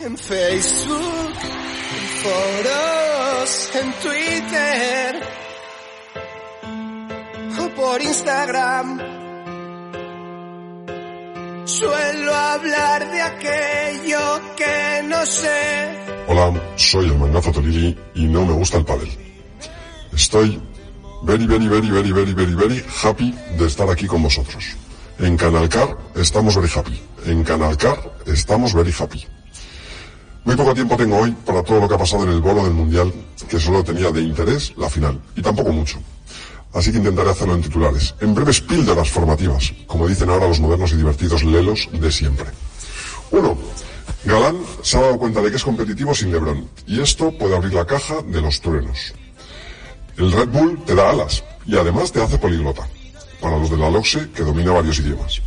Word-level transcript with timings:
En 0.00 0.16
Facebook, 0.16 1.32
en 1.42 2.08
foros, 2.22 3.70
en 3.74 3.92
Twitter 4.00 5.28
o 7.58 7.68
por 7.74 8.00
Instagram. 8.00 9.00
Suelo 11.64 12.32
hablar 12.32 13.10
de 13.10 13.22
aquello 13.22 14.40
que 14.56 15.02
no 15.02 15.26
sé. 15.26 15.98
Hola, 16.28 16.62
soy 16.76 17.06
el 17.06 17.18
mangazo 17.18 17.50
Torili 17.50 17.98
y 18.14 18.26
no 18.26 18.46
me 18.46 18.52
gusta 18.52 18.78
el 18.78 18.84
pádel. 18.84 19.10
Estoy 20.12 20.62
very, 21.24 21.44
very, 21.44 21.66
very, 21.66 21.90
very, 21.90 22.12
very, 22.12 22.34
very, 22.34 22.54
very 22.54 22.84
happy 23.02 23.34
de 23.58 23.66
estar 23.66 23.90
aquí 23.90 24.06
con 24.06 24.22
vosotros. 24.22 24.76
En 25.18 25.36
Canalcar 25.36 25.98
estamos 26.14 26.54
very 26.54 26.70
happy. 26.72 27.02
En 27.26 27.42
Canalcar 27.42 27.98
estamos 28.26 28.72
very 28.72 28.92
happy. 28.96 29.26
Muy 30.48 30.56
poco 30.56 30.72
tiempo 30.72 30.96
tengo 30.96 31.18
hoy 31.18 31.30
para 31.44 31.62
todo 31.62 31.78
lo 31.78 31.86
que 31.86 31.94
ha 31.94 31.98
pasado 31.98 32.22
en 32.22 32.30
el 32.30 32.40
bolo 32.40 32.64
del 32.64 32.72
Mundial, 32.72 33.12
que 33.50 33.60
solo 33.60 33.84
tenía 33.84 34.10
de 34.10 34.22
interés 34.22 34.72
la 34.78 34.88
final, 34.88 35.20
y 35.36 35.42
tampoco 35.42 35.72
mucho. 35.72 35.98
Así 36.72 36.90
que 36.90 36.96
intentaré 36.96 37.28
hacerlo 37.28 37.54
en 37.54 37.60
titulares, 37.60 38.14
en 38.18 38.34
breves 38.34 38.62
píldoras 38.62 39.10
formativas, 39.10 39.74
como 39.86 40.08
dicen 40.08 40.30
ahora 40.30 40.48
los 40.48 40.58
modernos 40.58 40.90
y 40.92 40.96
divertidos 40.96 41.44
lelos 41.44 41.90
de 41.92 42.10
siempre. 42.10 42.46
Uno, 43.30 43.58
Galán 44.24 44.56
se 44.80 44.96
ha 44.96 45.02
dado 45.02 45.18
cuenta 45.18 45.42
de 45.42 45.50
que 45.50 45.56
es 45.58 45.64
competitivo 45.64 46.14
sin 46.14 46.32
Lebron, 46.32 46.66
y 46.86 46.98
esto 47.02 47.30
puede 47.36 47.54
abrir 47.54 47.74
la 47.74 47.84
caja 47.84 48.22
de 48.22 48.40
los 48.40 48.62
truenos. 48.62 49.12
El 50.16 50.32
Red 50.32 50.48
Bull 50.48 50.82
te 50.86 50.94
da 50.94 51.10
alas, 51.10 51.44
y 51.66 51.76
además 51.76 52.10
te 52.10 52.22
hace 52.22 52.38
poliglota, 52.38 52.88
para 53.42 53.58
los 53.58 53.68
de 53.68 53.76
la 53.76 53.90
LOXE 53.90 54.30
que 54.30 54.44
domina 54.44 54.72
varios 54.72 54.98
idiomas. 54.98 55.42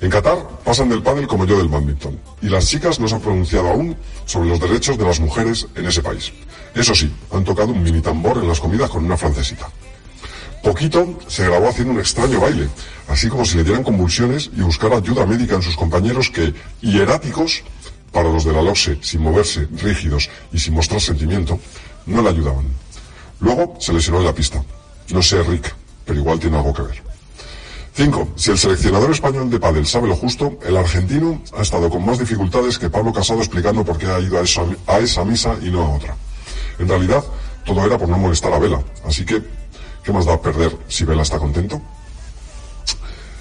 En 0.00 0.10
Qatar 0.10 0.38
pasan 0.64 0.88
del 0.88 1.02
pádel 1.02 1.26
como 1.26 1.44
yo 1.44 1.58
del 1.58 1.68
badminton, 1.68 2.20
y 2.40 2.48
las 2.48 2.66
chicas 2.66 3.00
no 3.00 3.08
se 3.08 3.16
han 3.16 3.20
pronunciado 3.20 3.68
aún 3.68 3.96
sobre 4.26 4.48
los 4.48 4.60
derechos 4.60 4.96
de 4.96 5.04
las 5.04 5.18
mujeres 5.18 5.66
en 5.74 5.86
ese 5.86 6.02
país. 6.02 6.32
Eso 6.74 6.94
sí, 6.94 7.12
han 7.32 7.44
tocado 7.44 7.72
un 7.72 7.82
mini 7.82 8.00
tambor 8.00 8.38
en 8.38 8.46
las 8.46 8.60
comidas 8.60 8.90
con 8.90 9.04
una 9.04 9.16
francesita. 9.16 9.68
Poquito 10.62 11.18
se 11.26 11.46
grabó 11.46 11.68
haciendo 11.68 11.94
un 11.94 11.98
extraño 11.98 12.40
baile, 12.40 12.68
así 13.08 13.28
como 13.28 13.44
si 13.44 13.56
le 13.56 13.64
dieran 13.64 13.82
convulsiones 13.82 14.50
y 14.56 14.60
buscar 14.60 14.92
ayuda 14.92 15.26
médica 15.26 15.56
en 15.56 15.62
sus 15.62 15.76
compañeros 15.76 16.30
que, 16.30 16.54
hieráticos, 16.80 17.64
para 18.12 18.30
los 18.30 18.44
de 18.44 18.52
la 18.52 18.62
LOXE, 18.62 18.98
sin 19.00 19.20
moverse, 19.22 19.66
rígidos 19.82 20.30
y 20.52 20.58
sin 20.58 20.74
mostrar 20.74 21.00
sentimiento, 21.00 21.58
no 22.06 22.22
le 22.22 22.28
ayudaban. 22.28 22.66
Luego 23.40 23.74
se 23.80 23.92
lesionó 23.92 24.18
en 24.18 24.26
la 24.26 24.34
pista. 24.34 24.62
No 25.10 25.22
sé, 25.22 25.42
Rick, 25.42 25.74
pero 26.04 26.18
igual 26.18 26.38
tiene 26.38 26.56
algo 26.56 26.72
que 26.72 26.82
ver. 26.82 27.07
5. 27.98 28.28
Si 28.36 28.52
el 28.52 28.58
seleccionador 28.58 29.10
español 29.10 29.50
de 29.50 29.58
pádel 29.58 29.84
sabe 29.84 30.06
lo 30.06 30.14
justo, 30.14 30.56
el 30.64 30.76
argentino 30.76 31.42
ha 31.52 31.62
estado 31.62 31.90
con 31.90 32.06
más 32.06 32.16
dificultades 32.16 32.78
que 32.78 32.88
Pablo 32.88 33.12
Casado 33.12 33.40
explicando 33.40 33.84
por 33.84 33.98
qué 33.98 34.06
ha 34.06 34.20
ido 34.20 34.38
a 34.38 34.42
esa, 35.00 35.24
misa 35.24 35.56
y 35.60 35.68
no 35.72 35.82
a 35.82 35.96
otra. 35.96 36.16
En 36.78 36.86
realidad, 36.86 37.24
todo 37.64 37.84
era 37.84 37.98
por 37.98 38.08
no 38.08 38.16
molestar 38.16 38.52
a 38.52 38.60
Vela, 38.60 38.80
así 39.04 39.24
que, 39.24 39.42
¿qué 40.04 40.12
más 40.12 40.26
da 40.26 40.40
perder 40.40 40.76
si 40.86 41.04
Vela 41.04 41.22
está 41.22 41.40
contento? 41.40 41.82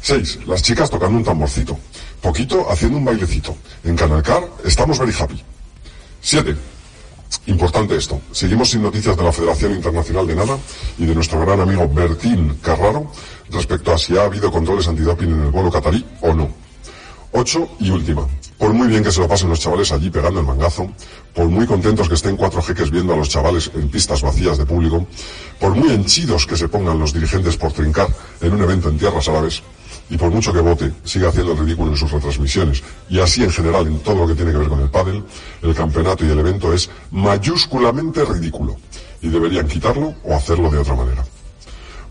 6. 0.00 0.46
Las 0.46 0.62
chicas 0.62 0.88
tocando 0.88 1.18
un 1.18 1.24
tamborcito. 1.24 1.78
Poquito 2.22 2.70
haciendo 2.70 2.96
un 2.96 3.04
bailecito. 3.04 3.54
En 3.84 3.96
Canalcar 3.96 4.48
estamos 4.64 4.98
very 4.98 5.12
happy. 5.12 5.44
7. 6.22 6.56
Importante 7.46 7.96
esto. 7.96 8.20
Seguimos 8.32 8.70
sin 8.70 8.82
noticias 8.82 9.16
de 9.16 9.22
la 9.22 9.32
Federación 9.32 9.72
Internacional 9.72 10.26
de 10.26 10.34
Nada 10.34 10.58
y 10.98 11.06
de 11.06 11.14
nuestro 11.14 11.40
gran 11.40 11.60
amigo 11.60 11.88
Bertín 11.88 12.58
Carraro 12.62 13.10
respecto 13.50 13.92
a 13.92 13.98
si 13.98 14.16
ha 14.16 14.24
habido 14.24 14.50
controles 14.50 14.88
antidoping 14.88 15.30
en 15.30 15.42
el 15.42 15.50
vuelo 15.50 15.70
catarí 15.70 16.04
o 16.20 16.34
no. 16.34 16.48
8 17.32 17.68
y 17.80 17.90
última. 17.90 18.26
Por 18.58 18.72
muy 18.72 18.88
bien 18.88 19.04
que 19.04 19.12
se 19.12 19.20
lo 19.20 19.28
pasen 19.28 19.48
los 19.48 19.60
chavales 19.60 19.92
allí 19.92 20.10
pegando 20.10 20.40
el 20.40 20.46
mangazo, 20.46 20.90
por 21.32 21.46
muy 21.46 21.64
contentos 21.64 22.08
que 22.08 22.14
estén 22.14 22.36
cuatro 22.36 22.60
jeques 22.60 22.90
viendo 22.90 23.14
a 23.14 23.16
los 23.16 23.28
chavales 23.28 23.70
en 23.72 23.88
pistas 23.88 24.20
vacías 24.20 24.58
de 24.58 24.66
público, 24.66 25.06
por 25.60 25.76
muy 25.76 25.92
henchidos 25.92 26.44
que 26.44 26.56
se 26.56 26.68
pongan 26.68 26.98
los 26.98 27.12
dirigentes 27.12 27.56
por 27.56 27.72
trincar 27.72 28.08
en 28.40 28.52
un 28.52 28.62
evento 28.62 28.88
en 28.88 28.98
tierras 28.98 29.28
árabes, 29.28 29.62
y 30.10 30.16
por 30.16 30.32
mucho 30.32 30.52
que 30.52 30.58
vote, 30.58 30.92
siga 31.04 31.28
haciendo 31.28 31.52
el 31.52 31.58
ridículo 31.58 31.92
en 31.92 31.96
sus 31.96 32.10
retransmisiones, 32.10 32.82
y 33.08 33.20
así 33.20 33.44
en 33.44 33.52
general 33.52 33.86
en 33.86 34.00
todo 34.00 34.16
lo 34.16 34.26
que 34.26 34.34
tiene 34.34 34.50
que 34.50 34.58
ver 34.58 34.68
con 34.68 34.80
el 34.80 34.90
pádel, 34.90 35.22
el 35.62 35.74
campeonato 35.74 36.24
y 36.24 36.30
el 36.30 36.38
evento 36.40 36.72
es 36.72 36.90
mayúsculamente 37.12 38.24
ridículo, 38.24 38.76
y 39.22 39.28
deberían 39.28 39.68
quitarlo 39.68 40.14
o 40.24 40.34
hacerlo 40.34 40.68
de 40.68 40.78
otra 40.78 40.96
manera. 40.96 41.24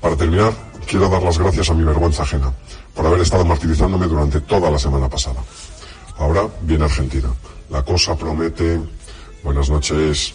Para 0.00 0.14
terminar, 0.14 0.52
quiero 0.86 1.08
dar 1.08 1.22
las 1.24 1.38
gracias 1.38 1.70
a 1.70 1.74
mi 1.74 1.82
vergüenza 1.82 2.22
ajena, 2.22 2.52
por 2.94 3.04
haber 3.04 3.22
estado 3.22 3.44
martirizándome 3.44 4.06
durante 4.06 4.40
toda 4.42 4.70
la 4.70 4.78
semana 4.78 5.08
pasada. 5.08 5.42
Ahora 6.18 6.48
viene 6.62 6.84
Argentina. 6.84 7.28
La 7.70 7.82
cosa 7.82 8.16
promete. 8.16 8.80
Buenas 9.42 9.68
noches. 9.68 10.34